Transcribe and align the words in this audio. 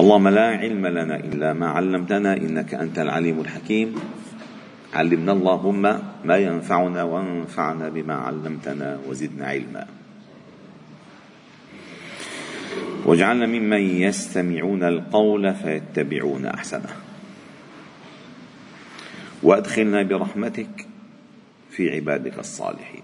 اللهم 0.00 0.28
لا 0.28 0.46
علم 0.46 0.86
لنا 0.86 1.16
إلا 1.16 1.52
ما 1.52 1.68
علمتنا 1.68 2.36
إنك 2.36 2.74
أنت 2.74 2.98
العليم 2.98 3.40
الحكيم. 3.40 3.94
علمنا 4.94 5.32
اللهم 5.32 5.82
ما 6.24 6.36
ينفعنا 6.36 7.02
وانفعنا 7.02 7.88
بما 7.88 8.14
علمتنا 8.14 8.98
وزدنا 9.08 9.46
علما. 9.46 9.86
واجعلنا 13.04 13.46
ممن 13.46 13.80
يستمعون 14.00 14.82
القول 14.82 15.54
فيتبعون 15.54 16.46
أحسنه. 16.46 16.92
وأدخلنا 19.42 20.02
برحمتك 20.02 20.86
في 21.70 21.90
عبادك 21.90 22.38
الصالحين. 22.38 23.02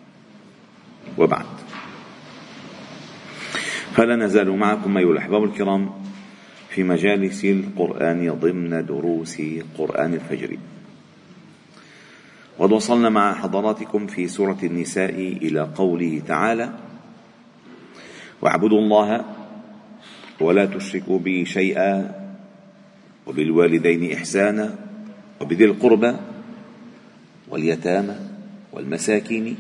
وبعد. 1.18 1.46
فلا 3.92 4.16
نزال 4.16 4.50
معكم 4.56 4.96
أيها 4.96 5.12
الأحباب 5.12 5.44
الكرام 5.44 6.06
في 6.77 6.84
مجالس 6.84 7.45
القرآن 7.45 8.30
ضمن 8.30 8.86
دروس 8.86 9.43
قرآن 9.79 10.14
الفجر. 10.14 10.58
وقد 12.58 12.72
وصلنا 12.72 13.08
مع 13.08 13.35
حضراتكم 13.35 14.07
في 14.07 14.29
سورة 14.29 14.58
النساء 14.62 15.16
إلى 15.16 15.61
قوله 15.61 16.22
تعالى 16.29 16.72
واعبدوا 18.43 18.79
الله 18.79 19.25
ولا 20.40 20.66
تشركوا 20.66 21.18
به 21.18 21.44
شيئا 21.46 22.14
وبالوالدين 23.27 24.13
إحسانا 24.13 24.74
وبذي 25.40 25.64
القربى 25.64 26.13
واليتامى 27.49 28.16
والمساكين 28.72 29.57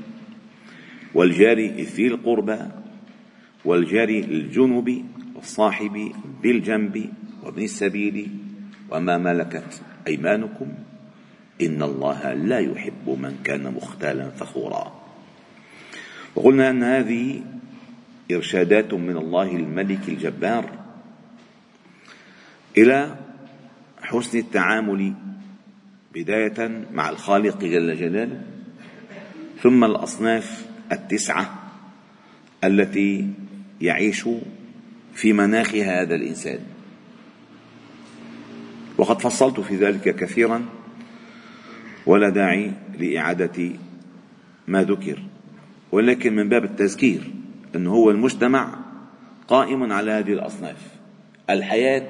والجار 1.14 1.58
ذي 1.80 2.06
القربى 2.06 2.58
والجار 3.64 4.08
الجنب 4.08 5.04
والصاحب 5.36 6.12
بالجنب 6.42 7.10
وابن 7.42 7.62
السبيل 7.62 8.30
وما 8.90 9.18
ملكت 9.18 9.82
أيمانكم 10.06 10.66
إن 11.62 11.82
الله 11.82 12.34
لا 12.34 12.58
يحب 12.58 13.08
من 13.08 13.38
كان 13.44 13.74
مختالا 13.74 14.30
فخورا. 14.30 14.92
وقلنا 16.34 16.70
أن 16.70 16.82
هذه 16.82 17.42
إرشادات 18.32 18.94
من 18.94 19.16
الله 19.16 19.56
الملك 19.56 20.08
الجبار 20.08 20.70
إلى 22.78 23.16
حسن 24.02 24.38
التعامل 24.38 25.14
بداية 26.14 26.86
مع 26.92 27.10
الخالق 27.10 27.58
جل 27.58 27.96
جلاله 27.96 28.42
ثم 29.62 29.84
الأصناف 29.84 30.66
التسعة 30.92 31.62
التي 32.64 33.28
يعيش 33.80 34.28
في 35.16 35.32
مناخها 35.32 36.02
هذا 36.02 36.14
الإنسان. 36.14 36.58
وقد 38.98 39.20
فصلت 39.20 39.60
في 39.60 39.76
ذلك 39.76 40.16
كثيرا 40.16 40.64
ولا 42.06 42.28
داعي 42.28 42.72
لإعادة 42.98 43.70
ما 44.68 44.82
ذكر. 44.82 45.22
ولكن 45.92 46.36
من 46.36 46.48
باب 46.48 46.64
التذكير 46.64 47.20
أنه 47.76 47.90
هو 47.90 48.10
المجتمع 48.10 48.78
قائم 49.48 49.92
على 49.92 50.10
هذه 50.10 50.32
الأصناف. 50.32 50.76
الحياة 51.50 52.02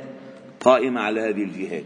قائمة 0.61 1.01
على 1.01 1.21
هذه 1.21 1.43
الجهات. 1.43 1.85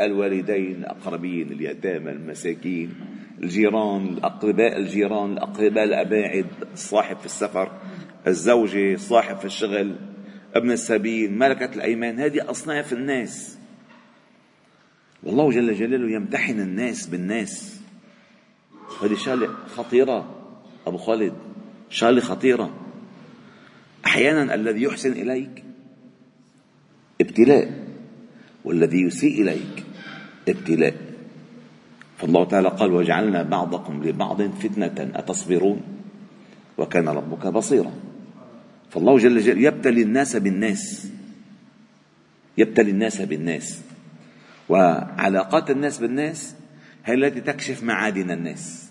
الوالدين 0.00 0.76
الأقربين 0.76 1.52
اليتامى 1.52 2.10
المساكين 2.10 2.94
الجيران 3.42 4.08
الأقرباء 4.08 4.78
الجيران 4.78 5.32
الأقرباء 5.32 5.84
الأباعد 5.84 6.46
الصاحب 6.72 7.16
في 7.16 7.26
السفر 7.26 7.72
الزوجة 8.26 8.96
صاحب 8.96 9.36
في 9.36 9.44
الشغل. 9.44 9.96
ابن 10.54 10.70
السبيل 10.70 11.32
ملكة 11.32 11.74
الأيمان. 11.74 12.20
هذه 12.20 12.50
أصناف 12.50 12.92
الناس. 12.92 13.58
والله 15.22 15.50
جل 15.50 15.74
جلاله 15.74 16.10
يمتحن 16.10 16.60
الناس 16.60 17.06
بالناس. 17.06 17.80
هذه 19.02 19.14
شغلة 19.14 19.48
خطيرة 19.76 20.34
أبو 20.86 20.96
خالد. 20.96 21.32
شغلة 21.90 22.20
خطيرة. 22.20 22.74
أحيانا 24.06 24.54
الذي 24.54 24.82
يحسن 24.82 25.12
إليك 25.12 25.64
ابتلاء 27.20 27.88
والذي 28.64 29.02
يسيء 29.02 29.42
إليك 29.42 29.84
ابتلاء. 30.48 30.94
فالله 32.18 32.44
تعالى 32.44 32.68
قال 32.68 32.92
وجعلنا 32.92 33.42
بعضكم 33.42 34.04
لبعض 34.04 34.42
فتنة 34.42 35.10
أتصبرون؟ 35.14 35.80
وكان 36.78 37.08
ربك 37.08 37.46
بصيرا. 37.46 37.92
فالله 38.92 39.18
جل 39.18 39.40
جلاله 39.40 39.60
يبتلي 39.60 40.02
الناس 40.02 40.36
بالناس. 40.36 41.08
يبتلي 42.58 42.90
الناس 42.90 43.20
بالناس. 43.20 43.80
وعلاقات 44.68 45.70
الناس 45.70 45.98
بالناس 45.98 46.54
هي 47.04 47.14
التي 47.14 47.40
تكشف 47.40 47.82
معادن 47.82 48.30
الناس. 48.30 48.90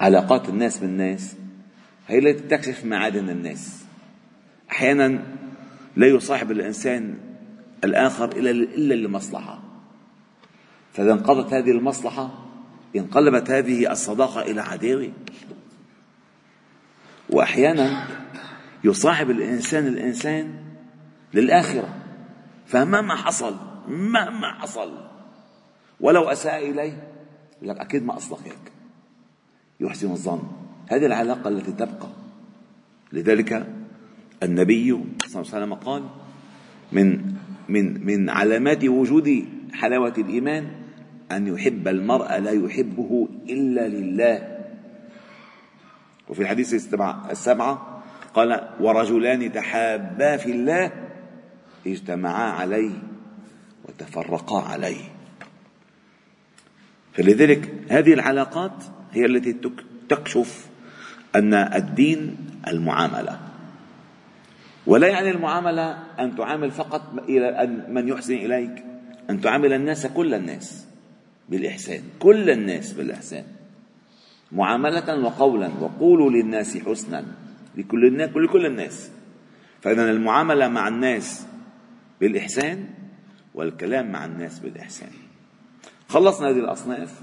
علاقات 0.00 0.48
الناس 0.48 0.78
بالناس 0.78 1.36
هي 2.08 2.18
التي 2.18 2.56
تكشف 2.56 2.84
معادن 2.84 3.30
الناس. 3.30 3.84
أحيانا 4.70 5.22
لا 5.96 6.06
يصاحب 6.06 6.50
الإنسان 6.50 7.14
الآخر 7.84 8.32
إلا 8.32 8.50
إلا 8.50 8.94
لمصلحه 8.94 9.62
فإذا 10.92 11.12
انقضت 11.12 11.52
هذه 11.54 11.70
المصلحة 11.70 12.46
انقلبت 12.96 13.50
هذه 13.50 13.92
الصداقة 13.92 14.42
إلى 14.42 14.60
عداوة. 14.60 15.12
وأحيانا 17.30 18.06
يصاحب 18.84 19.30
الإنسان 19.30 19.86
الإنسان 19.86 20.54
للآخرة 21.34 21.88
فمهما 22.66 23.14
حصل 23.14 23.56
مهما 23.88 24.52
حصل 24.52 25.08
ولو 26.00 26.22
أساء 26.22 26.70
إليه 26.70 27.08
يقول 27.56 27.68
لك 27.68 27.78
أكيد 27.78 28.04
ما 28.04 28.16
اصلك 28.16 28.38
هيك 28.44 28.72
يحسن 29.80 30.10
الظن. 30.10 30.42
هذه 30.88 31.06
العلاقة 31.06 31.48
التي 31.48 31.72
تبقى. 31.72 32.08
لذلك 33.12 33.66
النبي 34.42 34.90
صلى 35.26 35.42
الله 35.42 35.54
عليه 35.54 35.64
وسلم 35.64 35.74
قال 35.74 36.02
من 36.92 37.34
من 37.68 38.06
من 38.06 38.30
علامات 38.30 38.84
وجود 38.84 39.44
حلاوة 39.72 40.14
الإيمان 40.18 40.70
أن 41.32 41.46
يحب 41.46 41.88
المرء 41.88 42.38
لا 42.38 42.50
يحبه 42.50 43.28
إلا 43.48 43.88
لله. 43.88 44.57
وفي 46.28 46.42
الحديث 46.42 46.74
السبعة 47.30 48.02
قال 48.34 48.68
ورجلان 48.80 49.52
تحابا 49.52 50.36
في 50.36 50.50
الله 50.50 50.92
اجتمعا 51.86 52.50
عليه 52.50 52.90
وتفرقا 53.84 54.62
عليه. 54.62 55.04
فلذلك 57.12 57.74
هذه 57.90 58.12
العلاقات 58.12 58.84
هي 59.12 59.26
التي 59.26 59.56
تكشف 60.08 60.66
أن 61.36 61.54
الدين 61.54 62.36
المعاملة. 62.68 63.40
ولا 64.86 65.08
يعني 65.08 65.30
المعاملة 65.30 65.98
أن 66.18 66.36
تعامل 66.36 66.70
فقط 66.70 67.02
إلى 67.28 67.66
من 67.88 68.08
يحسن 68.08 68.34
إليك 68.34 68.84
أن 69.30 69.40
تعامل 69.40 69.72
الناس 69.72 70.06
كل 70.06 70.34
الناس 70.34 70.86
بالإحسان 71.48 72.02
كل 72.18 72.50
الناس 72.50 72.92
بالإحسان. 72.92 73.44
معاملة 74.52 75.24
وقولا 75.24 75.70
وقولوا 75.80 76.30
للناس 76.30 76.78
حسنا 76.78 77.24
لكل 77.76 78.06
الناس 78.06 78.30
لكل 78.36 78.66
الناس. 78.66 79.10
فإذا 79.80 80.10
المعاملة 80.10 80.68
مع 80.68 80.88
الناس 80.88 81.46
بالإحسان 82.20 82.88
والكلام 83.54 84.12
مع 84.12 84.24
الناس 84.24 84.58
بالإحسان. 84.58 85.10
خلصنا 86.08 86.48
هذه 86.48 86.58
الأصناف. 86.58 87.22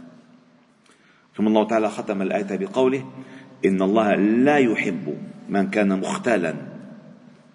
ثم 1.37 1.47
الله 1.47 1.67
تعالى 1.67 1.89
ختم 1.89 2.21
الآية 2.21 2.57
بقوله 2.57 3.11
إن 3.65 3.81
الله 3.81 4.15
لا 4.15 4.57
يحب 4.57 5.17
من 5.49 5.69
كان 5.69 5.99
مختالا 5.99 6.55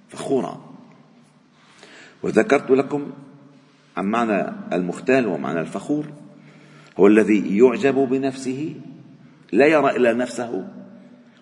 فخورا. 0.08 0.70
وذكرت 2.22 2.70
لكم 2.70 3.10
عن 3.96 4.06
معنى 4.06 4.52
المختال 4.72 5.26
ومعنى 5.26 5.60
الفخور. 5.60 6.06
هو 7.00 7.06
الذي 7.06 7.58
يعجب 7.58 7.94
بنفسه 7.94 8.74
لا 9.52 9.66
يرى 9.66 9.96
إلا 9.96 10.12
نفسه 10.12 10.68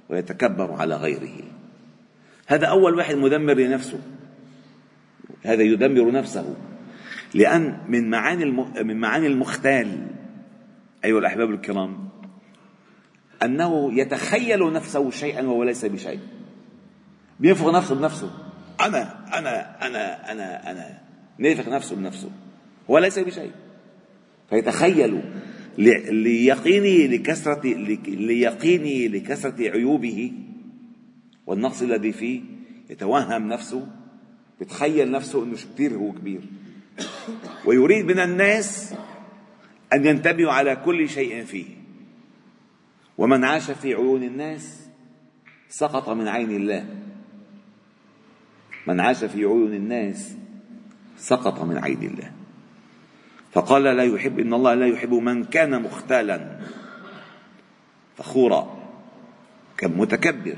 ويتكبر 0.09 0.73
على 0.73 0.97
غيره. 0.97 1.43
هذا 2.47 2.67
أول 2.67 2.95
واحد 2.95 3.15
مدمر 3.15 3.55
لنفسه. 3.55 4.01
هذا 5.45 5.63
يدمر 5.63 6.11
نفسه. 6.13 6.57
لأن 7.35 7.79
من 7.89 8.11
معاني 8.11 8.45
من 8.83 9.01
معاني 9.01 9.27
المختال 9.27 10.07
أيها 11.05 11.19
الأحباب 11.19 11.51
الكرام 11.51 12.09
أنه 13.43 13.99
يتخيل 14.01 14.73
نفسه 14.73 15.11
شيئا 15.11 15.43
وهو 15.43 15.65
ليس 15.65 15.85
بشيء. 15.85 16.21
بينفخ 17.41 17.67
نفسه 17.75 17.95
بنفسه. 17.95 18.31
أنا 18.81 19.39
أنا 19.39 19.87
أنا 19.87 20.33
أنا 20.33 20.71
أنا. 20.71 20.99
نفخ 21.39 21.69
نفسه 21.69 21.97
بنفسه. 21.97 22.31
هو 22.91 22.99
ليس 22.99 23.19
بشيء. 23.19 23.53
فيتخيل 24.51 25.23
ليقينه 25.79 27.15
لكثرة 27.15 27.67
ليقينه 28.07 29.17
لكثرة 29.17 29.71
عيوبه 29.71 30.33
والنقص 31.47 31.83
الذي 31.83 32.13
فيه 32.13 32.41
يتوهم 32.91 33.49
نفسه 33.49 33.89
بتخيل 34.61 35.11
نفسه 35.11 35.45
إنه 35.45 35.57
كثير 35.75 35.95
هو 35.95 36.13
كبير. 36.13 36.41
ويريد 37.65 38.05
من 38.05 38.19
الناس 38.19 38.95
أن 39.93 40.07
ينتبهوا 40.07 40.53
على 40.53 40.77
كل 40.77 41.09
شيء 41.09 41.45
فيه. 41.45 41.67
ومن 43.19 43.45
عاش 43.45 43.71
في 43.71 43.95
عيون 43.95 44.23
الناس 44.23 44.89
سقط 45.69 46.09
من 46.09 46.29
عين 46.29 46.51
الله. 46.51 46.87
من 48.87 49.01
عاش 49.01 49.25
في 49.25 49.39
عيون 49.39 49.75
الناس 49.75 50.37
سقط 51.17 51.61
من 51.61 51.79
عين 51.79 52.03
الله. 52.03 52.38
فقال 53.59 53.83
لا 53.83 54.05
يحب 54.05 54.39
إن 54.39 54.55
الله 54.55 54.75
لا 54.75 54.87
يحب 54.87 55.15
من 55.15 55.45
كان 55.45 55.83
مختالا. 55.83 56.59
فخورا 58.17 58.79
كمتكبر 59.77 60.57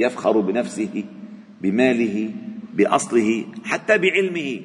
يفخر 0.00 0.40
بنفسه 0.40 1.04
بماله 1.60 2.30
بأصله 2.74 3.44
حتى 3.64 3.98
بعلمه. 3.98 4.60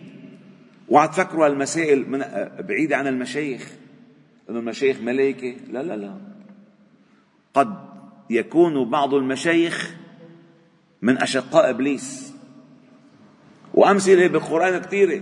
وعد 0.89 1.12
تفكروا 1.12 1.47
المسائل 1.47 2.09
من 2.09 2.19
بعيدة 2.68 2.97
عن 2.97 3.07
المشايخ 3.07 3.71
إنه 4.50 4.59
المشايخ 4.59 5.00
ملائكة. 5.00 5.56
لا 5.71 5.83
لا 5.83 5.95
لا. 5.95 6.18
قد 7.53 7.75
يكون 8.30 8.89
بعض 8.89 9.13
المشايخ 9.13 9.95
من 11.01 11.18
أشقاء 11.18 11.69
إبليس. 11.69 12.33
وأمثلة 13.74 14.27
بالقرآن 14.27 14.81
كثيرة. 14.81 15.21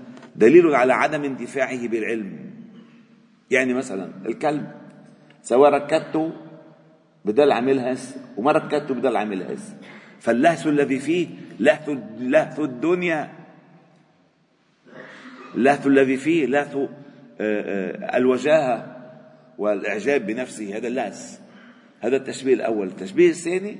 دليل 0.35 0.75
على 0.75 0.93
عدم 0.93 1.23
انتفاعه 1.23 1.87
بالعلم. 1.87 2.51
يعني 3.51 3.73
مثلا 3.73 4.11
الكلب 4.25 4.71
سواء 5.41 5.71
ركبته 5.71 6.33
بضل 7.25 7.51
عم 7.51 7.69
يلهث 7.69 8.17
وما 8.37 8.51
ركبته 8.51 8.93
بضل 8.93 9.17
عم 9.17 9.33
يلهث 9.33 9.73
فاللهث 10.19 10.67
الذي 10.67 10.99
فيه 10.99 11.27
لهث 11.59 11.89
لهث 12.19 12.59
الدنيا. 12.59 13.31
اللهث 15.55 15.87
الذي 15.87 16.17
فيه 16.17 16.45
لهث 16.45 16.75
آه، 16.75 16.87
آه، 17.41 18.17
الوجاهة 18.17 18.97
والإعجاب 19.57 20.25
بنفسه 20.25 20.77
هذا 20.77 20.87
اللهث. 20.87 21.39
هذا 21.99 22.17
التشبيه 22.17 22.53
الأول. 22.53 22.87
التشبيه 22.87 23.29
الثاني 23.29 23.77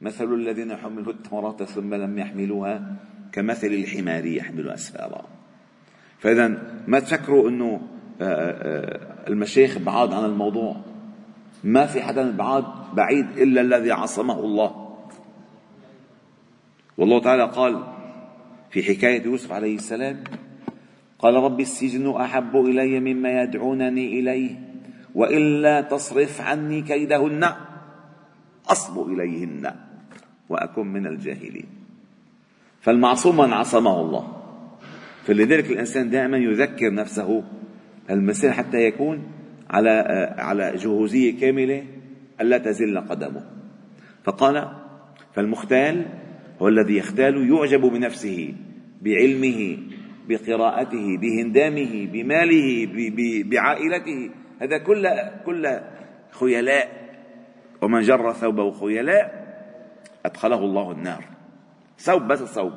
مثل 0.00 0.34
الذين 0.34 0.76
حملوا 0.76 1.12
التوراة 1.12 1.56
ثم 1.56 1.94
لم 1.94 2.18
يحملوها 2.18 2.96
كمثل 3.32 3.66
الحمار 3.66 4.26
يحمل 4.26 4.70
أسفارا. 4.70 5.41
فإذا 6.22 6.62
ما 6.86 7.00
تفكروا 7.00 7.48
أنه 7.48 7.80
آه، 8.20 9.28
المشايخ 9.28 9.78
بعاد 9.78 10.12
عن 10.12 10.24
الموضوع. 10.24 10.76
ما 11.64 11.86
في 11.86 12.02
حدا 12.02 12.36
بعاد 12.36 12.64
بعيد 12.94 13.38
إلا 13.38 13.60
الذي 13.60 13.92
عصمه 13.92 14.40
الله. 14.40 14.94
والله 16.98 17.20
تعالى 17.20 17.44
قال 17.44 17.82
في 18.70 18.82
حكاية 18.82 19.24
يوسف 19.24 19.52
عليه 19.52 19.74
السلام 19.74 20.24
قال 21.18 21.34
رب 21.34 21.60
السجن 21.60 22.10
أحب 22.10 22.56
إلي 22.56 23.00
مما 23.00 23.42
يدعونني 23.42 24.20
إليه 24.20 24.60
وإلا 25.14 25.80
تصرف 25.80 26.40
عني 26.40 26.82
كيدهن 26.82 27.50
أصب 28.68 29.10
إليهن 29.12 29.74
وأكن 30.48 30.86
من 30.86 31.06
الجاهلين. 31.06 31.66
فالمعصوم 32.80 33.36
من 33.36 33.52
عصمه 33.52 34.00
الله. 34.00 34.41
فلذلك 35.22 35.70
الإنسان 35.70 36.10
دائما 36.10 36.38
يذكر 36.38 36.94
نفسه 36.94 37.44
المسير 38.10 38.52
حتى 38.52 38.76
يكون 38.76 39.22
على 39.70 39.90
على 40.38 40.76
جهوزية 40.76 41.40
كاملة 41.40 41.84
ألا 42.40 42.58
تزل 42.58 42.98
قدمه. 42.98 43.44
فقال 44.24 44.68
فالمختال 45.34 46.06
هو 46.62 46.68
الذي 46.68 46.96
يختال 46.96 47.50
يعجب 47.50 47.80
بنفسه 47.80 48.54
بعلمه 49.02 49.78
بقراءته 50.28 51.18
بهندامه 51.18 52.08
بماله 52.12 52.88
بعائلته. 53.44 54.30
هذا 54.60 54.78
كل 54.78 55.08
كل 55.46 55.80
خيلاء. 56.30 57.02
ومن 57.82 58.00
جر 58.00 58.32
ثوبه 58.32 58.70
خيلاء 58.70 59.42
أدخله 60.26 60.58
الله 60.64 60.92
النار. 60.92 61.24
ثوب 61.98 62.22
بس 62.22 62.42
الثوب 62.42 62.72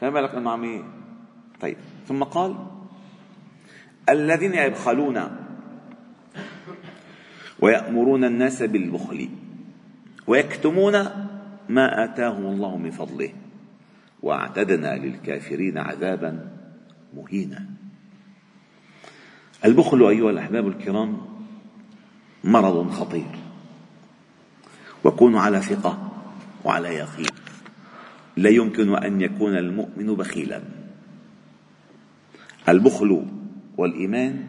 فما 0.00 0.18
لك 0.18 0.34
انه 0.34 0.50
عم 0.50 1.01
طيب. 1.62 1.76
ثم 2.08 2.22
قال 2.22 2.54
الذين 4.08 4.54
يبخلون 4.54 5.20
ويأمرون 7.60 8.24
الناس 8.24 8.62
بالبخل 8.62 9.28
ويكتمون 10.26 10.92
ما 11.68 12.04
آتاهم 12.04 12.46
الله 12.46 12.76
من 12.76 12.90
فضله 12.90 13.32
واعتدنا 14.22 14.96
للكافرين 14.96 15.78
عذابا 15.78 16.50
مهينا. 17.16 17.66
البخل 19.64 20.08
أيها 20.08 20.30
الأحباب 20.30 20.68
الكرام 20.68 21.20
مرض 22.44 22.90
خطير 22.90 23.38
وكونوا 25.04 25.40
على 25.40 25.60
ثقة 25.60 26.12
وعلى 26.64 26.88
يقين. 26.88 27.26
لا 28.36 28.50
يمكن 28.50 28.94
أن 28.94 29.20
يكون 29.20 29.56
المؤمن 29.56 30.14
بخيلا. 30.14 30.81
البخل 32.68 33.26
والإيمان 33.76 34.44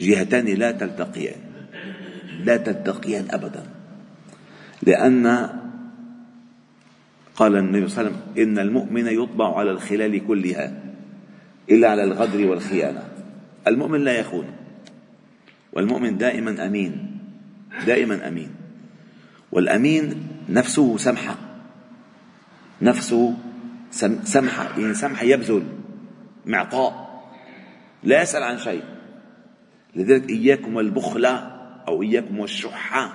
جهتان 0.00 0.46
لا 0.46 0.72
تلتقيان 0.72 1.40
لا 2.44 2.56
تلتقيان 2.56 3.26
ابدا. 3.30 3.62
لأن 4.82 5.48
قال 7.36 7.56
النبي 7.56 7.88
صلى 7.88 8.00
الله 8.00 8.12
عليه 8.12 8.22
وسلم 8.22 8.42
إن 8.42 8.58
المؤمن 8.58 9.06
يطبع 9.06 9.58
على 9.58 9.70
الخلال 9.70 10.26
كلها 10.26 10.82
إلا 11.70 11.90
على 11.90 12.04
الغدر 12.04 12.46
والخيانة. 12.46 13.02
المؤمن 13.66 14.04
لا 14.04 14.12
يخون 14.12 14.46
والمؤمن 15.72 16.18
دائما 16.18 16.66
أمين 16.66 17.18
دائما 17.86 18.28
أمين. 18.28 18.50
والأمين 19.52 20.28
نفسه 20.48 20.96
سمحة 20.96 21.36
نفسه 22.82 23.36
سمحة 24.24 24.78
يعني 24.78 24.94
سمحة 24.94 25.24
يبذل. 25.24 25.62
معطاء. 26.46 27.22
لا 28.02 28.22
يسأل 28.22 28.42
عن 28.42 28.58
شيء. 28.58 28.82
لذلك 29.96 30.30
إياكم 30.30 30.76
والبخل 30.76 31.24
أو 31.88 32.02
إياكم 32.02 32.38
والشح 32.38 33.14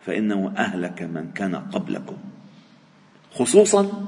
فإنه 0.00 0.52
أهلك 0.56 1.02
من 1.02 1.32
كان 1.32 1.54
قبلكم. 1.56 2.16
خصوصا 3.32 4.06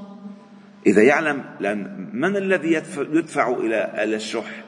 إذا 0.87 1.03
يعلم 1.03 1.45
لأن 1.59 2.09
من 2.13 2.37
الذي 2.37 2.73
يدفع 2.97 3.49
إلى 3.49 4.15
الشح؟ 4.15 4.63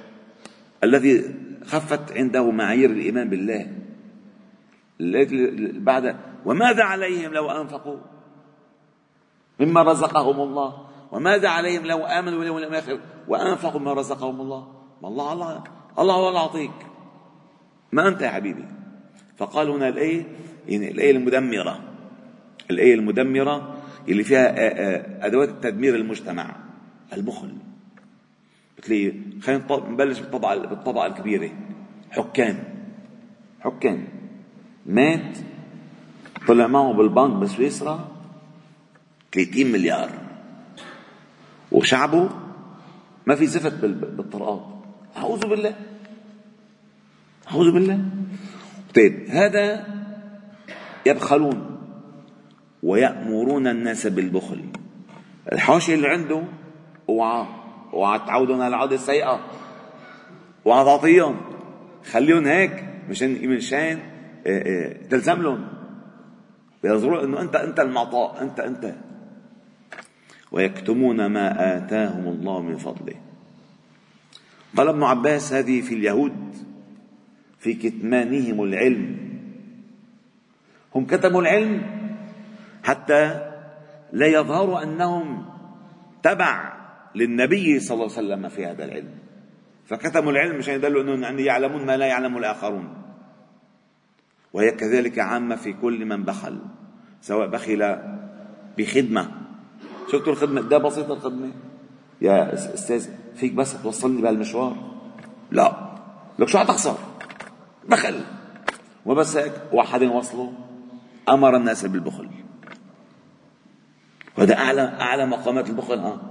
الذي 0.83 1.35
خفت 1.65 2.11
عنده 2.11 2.51
معايير 2.51 2.89
الإيمان 2.89 3.29
بالله. 3.29 3.73
بعد 5.79 6.15
وماذا 6.45 6.83
عليهم 6.83 7.33
لو 7.33 7.51
أنفقوا؟ 7.51 7.97
مما 9.59 9.83
رزقهم 9.83 10.41
الله. 10.41 10.87
وماذا 11.11 11.49
عليهم 11.49 11.85
لو 11.85 12.05
آمنوا 12.05 12.39
باليوم 12.39 12.57
الآخر؟ 12.57 12.99
وأنفقوا 13.27 13.79
مما 13.79 13.93
رزقهم 13.93 14.41
الله. 14.41 14.67
ما 15.01 15.07
الله 15.07 15.33
الله 15.33 15.63
الله 15.99 16.13
هو 16.13 16.29
العطيك 16.29 16.71
ما 17.91 18.07
أنت 18.07 18.21
يا 18.21 18.29
حبيبي. 18.29 18.65
فقال 19.37 19.69
هنا 19.69 19.87
الآية 19.87 20.25
يعني 20.67 20.91
الآية 20.91 21.11
المدمرة. 21.11 21.79
الآية 22.71 22.93
المدمرة 22.93 23.77
اللي 24.09 24.23
فيها 24.23 25.25
أدوات 25.25 25.49
التدمير 25.49 25.95
المجتمع 25.95 26.55
البخل. 27.13 27.53
بتلاقي 28.77 29.13
خلينا 29.41 29.63
نبلش 29.71 30.19
بالطبقة 30.19 30.57
بالطبقة 30.57 31.05
الكبيرة. 31.05 31.49
حكام. 32.11 32.63
حكام. 33.59 34.07
مات 34.85 35.37
طلع 36.47 36.67
معه 36.67 36.93
بالبنك 36.93 37.33
بسويسرا 37.33 38.07
30 39.31 39.71
مليار. 39.71 40.09
وشعبه 41.71 42.29
ما 43.27 43.35
في 43.35 43.47
زفت 43.47 43.73
بالطرقات. 43.85 44.65
أعوذ 45.17 45.47
بالله. 45.47 45.75
أعوذ 47.51 47.71
بالله. 47.71 47.99
طيب 48.95 49.29
هذا 49.29 49.87
يبخلون 51.05 51.77
ويأمرون 52.83 53.67
الناس 53.67 54.07
بالبخل. 54.07 54.65
الحاشية 55.51 55.95
اللي 55.95 56.07
عنده 56.07 56.43
اوعى 57.09 57.47
اوعى 57.93 58.19
تعودهم 58.19 58.61
على 58.61 58.67
العادة 58.67 58.95
السيئة 58.95 59.39
اوعى 60.65 60.85
تعطيهم 60.85 61.41
خليهم 62.11 62.45
هيك 62.45 62.85
مشان 63.09 63.49
مشان 63.49 63.99
آه، 64.47 64.63
آه، 64.87 65.07
تلزم 65.09 65.41
لهم. 65.41 65.67
بيظهروا 66.83 67.23
إنه 67.23 67.41
أنت 67.41 67.55
أنت 67.55 67.79
المعطاء 67.79 68.41
أنت 68.41 68.59
أنت. 68.59 69.06
ويكتمون 70.51 71.25
ما 71.25 71.77
آتاهم 71.77 72.27
الله 72.27 72.61
من 72.61 72.77
فضله. 72.77 73.15
قال 74.77 74.87
ابن 74.87 75.03
عباس 75.03 75.53
هذه 75.53 75.81
في 75.81 75.93
اليهود 75.93 76.55
في 77.59 77.73
كتمانهم 77.73 78.63
العلم. 78.63 79.17
هم 80.95 81.05
كتموا 81.05 81.41
العلم 81.41 81.81
حتى 82.83 83.51
لا 84.13 84.27
يظهروا 84.27 84.83
أنهم 84.83 85.45
تبع 86.23 86.73
للنبي 87.15 87.79
صلى 87.79 87.93
الله 87.93 88.17
عليه 88.17 88.27
وسلم 88.27 88.49
في 88.49 88.65
هذا 88.65 88.85
العلم. 88.85 89.11
فكتموا 89.85 90.31
العلم 90.31 90.57
مشان 90.57 90.75
يدلوا 90.75 91.03
إنهم 91.03 91.23
يعني 91.23 91.43
يعلمون 91.43 91.85
ما 91.85 91.97
لا 91.97 92.05
يعلم 92.05 92.37
الآخرون. 92.37 92.93
وهي 94.53 94.71
كذلك 94.71 95.19
عامة 95.19 95.55
في 95.55 95.73
كل 95.73 96.05
من 96.05 96.23
بخل 96.23 96.59
سواء 97.21 97.47
بخل 97.47 97.97
بخدمة 98.77 99.46
شفتوا 100.11 100.33
الخدمة. 100.33 100.61
ده 100.61 100.77
بسيطة 100.77 101.13
الخدمة. 101.13 101.51
يا 102.21 102.53
أستاذ 102.53 103.09
فيك 103.35 103.53
بس 103.53 103.81
توصلني 103.83 104.21
بهالمشوار 104.21 104.77
لا. 105.51 105.95
لك 106.39 106.47
شو 106.47 106.57
حتخسر 106.57 106.97
بخل. 107.89 108.15
وبس 109.05 109.37
هيك 109.37 109.53
واحد 109.71 110.03
وصله. 110.03 110.53
أمر 111.29 111.57
الناس 111.57 111.85
بالبخل. 111.85 112.29
وهذا 114.37 114.57
أعلى 114.57 114.81
أعلى 114.81 115.25
مقامات 115.25 115.69
البخل 115.69 115.99
ها 115.99 116.21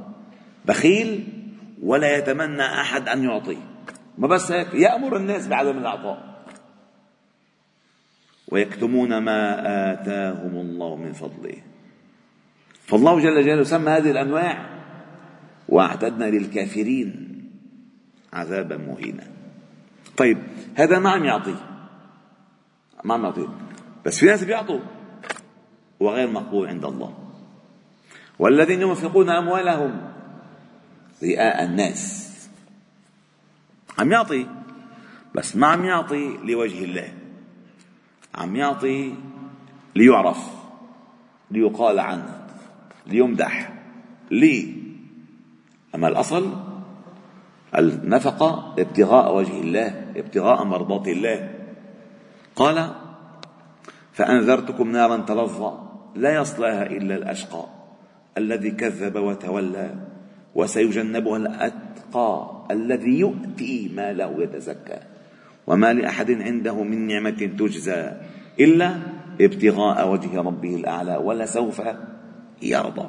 بخيل 0.65 1.29
ولا 1.83 2.19
يتمنى 2.19 2.63
أحد 2.63 3.09
أن 3.09 3.25
يعطي 3.25 3.59
ما 4.19 4.29
بس 4.29 4.53
هيك 4.53 4.75
يأمر 4.75 5.17
الناس 5.17 5.49
بعدم 5.49 5.79
العطاء 5.79 6.37
ويكتمون 8.49 9.19
ما 9.19 9.61
آتاهم 9.93 10.57
الله 10.57 10.97
من 10.97 11.13
فضله. 11.13 11.63
فالله 12.87 13.21
جل 13.21 13.45
جلاله 13.45 13.63
سمى 13.63 13.91
هذه 13.91 14.11
الأنواع 14.11 14.69
وأعتدنا 15.69 16.25
للكافرين 16.25 17.27
عذابا 18.33 18.77
مهينا. 18.77 19.25
طيب 20.17 20.39
هذا 20.75 20.99
ما 20.99 21.11
عم 21.11 21.25
يعطي؟ 21.25 21.55
ما 23.05 23.15
عم 23.15 23.25
يعطي. 23.25 23.49
بس 24.05 24.19
في 24.19 24.27
ناس 24.27 24.45
بيعطوا 24.45 24.81
وغير 26.01 26.31
مقبول 26.31 26.69
عند 26.69 26.85
الله. 26.85 27.15
والذين 28.39 28.81
ينفقون 28.83 29.31
أموالهم 29.31 30.13
رئاء 31.23 31.65
الناس. 31.65 32.33
عم 33.99 34.13
يعطي 34.13 34.47
بس 35.35 35.57
ما 35.57 35.67
عم 35.67 35.85
يعطي 35.85 36.37
لوجه 36.45 36.85
الله. 36.85 37.13
عم 38.35 38.57
يعطي 38.57 39.15
ليعرف 39.97 40.39
ليقال 41.51 41.99
عنه. 41.99 42.36
ليمدح 43.07 43.73
لي. 44.31 44.75
أما 45.95 46.09
الأصل؟ 46.09 46.53
النفقة 47.79 48.75
ابتغاء 48.79 49.37
وجه 49.37 49.61
الله 49.61 50.13
ابتغاء 50.17 50.65
مرضاة 50.65 51.13
الله. 51.13 51.51
قال 52.57 52.91
فأنذرتكم 54.13 54.91
نارا 54.93 55.17
تلظى 55.17 55.79
لا 56.15 56.35
يصلاها 56.35 56.87
إلا 56.87 57.17
الأشقى 57.17 57.65
الذي 58.39 58.71
كذب 58.71 59.17
وتولى 59.17 59.95
وسيجنبها 60.55 61.37
الأتقى 61.37 62.67
الذي 62.71 63.19
يؤتي 63.19 63.93
ماله 63.97 64.43
يتزكى. 64.43 64.99
وما 65.67 65.93
لأحد 65.93 66.31
عنده 66.31 66.83
من 66.83 67.07
نعمة 67.07 67.51
تجزى 67.59 68.13
إلا 68.61 68.97
ابتغاء 69.41 70.09
وجه 70.13 70.41
ربه 70.41 70.77
الأعلى 70.77 71.17
ولسوف 71.17 71.83
يرضى. 72.63 73.09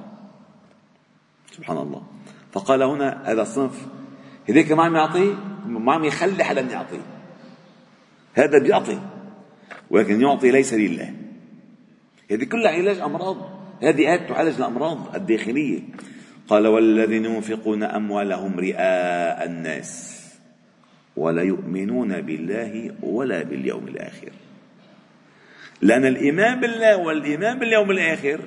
سبحان 1.52 1.78
الله. 1.78 2.04
فقال 2.52 2.84
هنا 2.84 3.32
هذا 3.32 3.42
الصنف 3.42 3.88
هذيك 4.50 4.72
ما 4.72 4.84
عم 4.84 4.96
يعطي 4.96 5.36
ما 5.66 5.94
عم 5.94 6.04
يخلي 6.04 6.44
حدا 6.44 6.62
يعطي. 6.62 7.00
هذا 8.34 8.60
بيعطي 8.64 9.00
ولكن 9.90 10.22
يعطي 10.22 10.52
ليس 10.52 10.74
لله. 10.74 11.14
هذه 12.32 12.44
كلها 12.44 12.72
علاج 12.72 13.00
أمراض. 13.00 13.38
هذه 13.84 14.00
آيات 14.00 14.30
تعالج 14.30 14.56
الأمراض 14.56 15.16
الداخلية. 15.16 15.80
قال 16.48 16.68
والذين 16.68 17.26
ينفقون 17.26 17.84
أموالهم 17.84 18.60
رئاء 18.60 19.46
الناس 19.46 20.18
ولا 21.16 21.42
يؤمنون 21.42 22.22
بالله 22.22 22.96
ولا 23.02 23.44
باليوم 23.44 23.88
الآخر. 23.88 24.32
لأن 25.82 26.06
الإيمان 26.06 26.60
بالله 26.60 26.98
والإيمان 26.98 27.60
باليوم 27.60 27.92
الآخر 27.92 28.40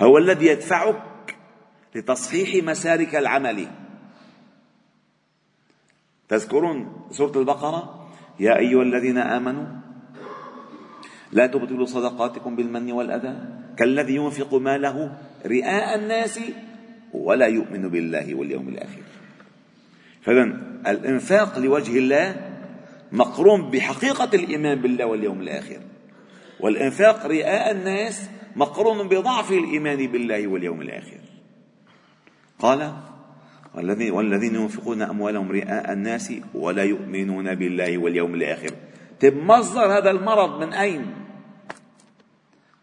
هو 0.00 0.18
الذي 0.18 0.46
يدفعك 0.46 1.36
لتصحيح 1.94 2.64
مسارك 2.64 3.16
العمل 3.16 3.66
تذكرون 6.28 7.06
سورة 7.10 7.38
البقرة؟ 7.38 8.08
يا 8.40 8.58
أيها 8.58 8.82
الذين 8.82 9.18
آمنوا 9.18 9.66
لا 11.32 11.46
تبطلوا 11.46 11.86
صدقاتكم 11.86 12.56
بالمن 12.56 12.92
والأذى. 12.92 13.36
كالذي 13.76 14.14
ينفق 14.14 14.54
ماله 14.54 15.18
رئاء 15.46 15.98
الناس 15.98 16.40
ولا 17.12 17.46
يؤمن 17.46 17.88
بالله 17.88 18.34
واليوم 18.34 18.68
الآخر. 18.68 19.02
فإذا 20.22 20.42
الإنفاق 20.86 21.58
لوجه 21.58 21.98
الله 21.98 22.36
مقرون 23.12 23.70
بحقيقة 23.70 24.30
الإيمان 24.34 24.80
بالله 24.80 25.04
واليوم 25.04 25.40
الآخر. 25.40 25.80
والإنفاق 26.60 27.26
رئاء 27.26 27.70
الناس 27.70 28.30
مقرون 28.56 29.08
بضعف 29.08 29.52
الإيمان 29.52 30.06
بالله 30.06 30.46
واليوم 30.46 30.80
الآخر. 30.80 31.20
قال 32.58 32.96
والذين, 33.74 34.54
ينفقون 34.54 35.02
أموالهم 35.02 35.52
رئاء 35.52 35.92
الناس 35.92 36.32
ولا 36.54 36.82
يؤمنون 36.82 37.54
بالله 37.54 37.98
واليوم 37.98 38.34
الآخر. 38.34 38.70
طيب 39.20 39.36
مصدر 39.36 39.98
هذا 39.98 40.10
المرض 40.10 40.60
من 40.60 40.72
أين؟ 40.72 41.14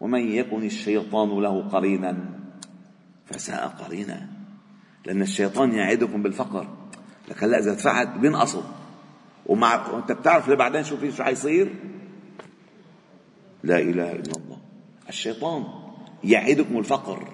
ومن 0.00 0.20
يكن 0.20 0.62
الشيطان 0.62 1.42
له 1.42 1.68
قرينا 1.68 2.16
فساء 3.26 3.66
قرينا. 3.66 4.28
لأن 5.06 5.22
الشيطان 5.22 5.72
يعدكم 5.72 6.22
بالفقر. 6.22 6.66
لك 7.28 7.44
هلا 7.44 7.58
إذا 7.58 7.74
دفعت 7.74 8.18
بينقصوا 8.18 8.62
ومع 9.46 9.90
وأنت 9.90 10.12
بتعرف 10.12 10.48
لبعدين 10.48 10.84
شو 10.84 10.96
في 10.96 11.12
شو 11.12 11.22
حيصير 11.22 11.74
لا 13.62 13.78
إله 13.78 14.12
إلا 14.12 14.32
الله. 14.36 14.53
الشيطان 15.08 15.64
يعدكم 16.24 16.78
الفقر. 16.78 17.28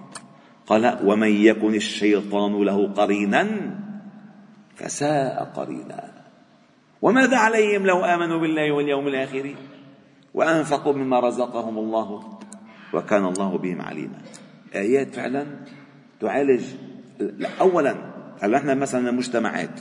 قال 0.67 0.99
ومن 1.05 1.29
يكن 1.29 1.75
الشيطان 1.75 2.65
له 2.65 2.93
قرينا 2.93 3.47
فساء 4.77 5.45
قرينا. 5.55 6.13
وماذا 7.03 7.37
عليهم 7.37 7.87
لو 7.87 8.05
آمنوا 8.05 8.41
بالله 8.41 8.73
واليوم 8.73 9.09
الآخر 9.09 9.55
وأنفقوا 10.35 10.93
مما 10.93 11.21
رزقهم 11.21 11.79
الله 11.79 12.39
وكان 12.95 13.25
الله 13.25 13.59
بهم 13.59 13.81
عليما؟ 13.83 14.19
آيات 14.75 15.15
فعلا 15.15 15.47
تعالج 16.21 16.65
اولا 17.61 17.95
هلا 18.43 18.59
إحنا 18.59 18.75
مثلا 18.75 19.11
المجتمعات 19.11 19.81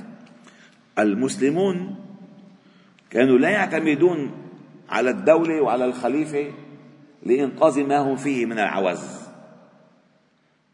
المسلمون 0.99 1.95
كانوا 3.09 3.37
لا 3.37 3.49
يعتمدون 3.49 4.31
على 4.89 5.09
الدولة 5.09 5.61
وعلى 5.61 5.85
الخليفة 5.85 6.51
لإنقاذ 7.23 7.83
ما 7.83 7.97
هم 7.97 8.15
فيه 8.15 8.45
من 8.45 8.59
العوز. 8.59 9.19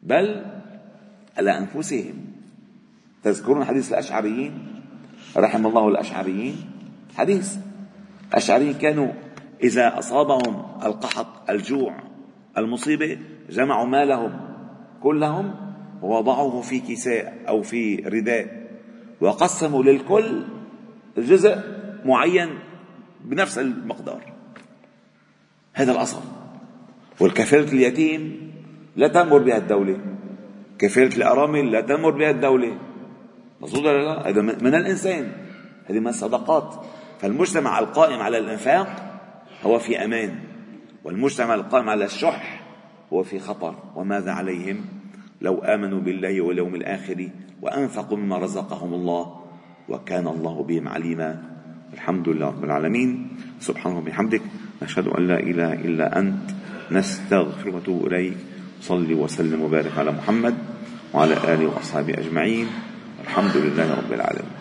بل 0.04 0.46
على 1.38 1.58
أنفسهم. 1.58 2.16
تذكرون 3.24 3.66
حديث 3.66 3.90
الأشعريين؟ 3.90 4.82
رحم 5.38 5.68
الله 5.68 5.88
الأشعريين. 5.88 6.56
حديث. 7.16 7.58
الأشعريين 8.30 8.74
كانوا 8.74 9.12
إذا 9.64 10.00
أصابهم 10.00 10.66
القحط 10.84 11.50
الجوع 11.50 12.04
المصيبة 12.58 13.20
جمعوا 13.50 13.86
مالهم 13.86 14.40
كلهم 15.04 15.56
ووضعوه 16.02 16.62
في 16.62 16.80
كساء 16.80 17.44
أو 17.48 17.62
في 17.62 17.96
رداء 17.96 18.66
وقسموا 19.22 19.84
للكل 19.84 20.44
جزء 21.18 21.58
معين 22.06 22.60
بنفس 23.22 23.58
المقدار. 23.58 24.34
هذا 25.74 25.92
الأصل. 25.92 26.22
والكفالة 27.20 27.72
اليتيم 27.72 28.52
لا 28.96 29.08
تأمر 29.08 29.38
بها 29.38 29.58
الدولة. 29.58 29.98
كفالة 30.80 31.18
الأرامل 31.18 31.72
لا 31.72 31.82
تأمر 31.82 32.10
بها 32.10 32.30
الدولة. 32.30 32.78
مظبوط 33.62 33.86
ولا 33.86 34.04
لا؟ 34.04 34.30
هذا 34.30 34.42
من 34.42 34.76
الإنسان. 34.76 35.32
هذه 35.86 36.00
من 36.00 36.08
الصدقات. 36.08 36.86
فالمجتمع 37.20 37.80
القائم 37.80 38.20
على 38.20 38.38
الإنفاق 38.38 39.20
هو 39.64 39.80
في 39.80 40.06
أمان 40.06 40.40
والمجتمع 41.04 41.54
القائم 41.54 41.90
على 41.90 42.06
الشح 42.06 42.64
هو 43.14 43.24
في 43.24 43.40
خطر. 43.40 43.76
وماذا 43.96 44.32
عليهم؟ 44.32 44.86
لو 45.42 45.60
آمنوا 45.60 46.00
بالله 46.00 46.42
واليوم 46.42 46.76
الآخر 46.76 47.30
وأنفقوا 47.62 48.18
مما 48.18 48.38
رزقهم 48.38 48.94
الله 48.94 49.42
وكان 49.90 50.28
الله 50.28 50.64
بهم 50.64 50.88
عليما. 50.88 51.44
الحمد 51.94 52.30
لله 52.30 52.48
رب 52.48 52.64
العالمين. 52.64 53.30
سبحانه 53.60 53.98
وبحمدك. 53.98 54.42
نشهد 54.84 55.08
أن 55.08 55.28
لا 55.28 55.40
إله 55.40 55.74
إلا 55.74 56.20
أنت. 56.20 56.55
نستغفر 56.92 57.70
ونتوب 57.70 58.08
إليك. 58.08 58.38
صل 58.82 59.14
وسلم 59.14 59.62
وبارك 59.62 59.92
على 59.98 60.12
محمد 60.12 60.56
وعلى 61.14 61.34
آله 61.34 61.66
وأصحابه 61.66 62.14
أجمعين. 62.14 62.68
الحمد 63.24 63.58
لله 63.58 63.88
رب 63.94 64.14
العالمين. 64.14 64.55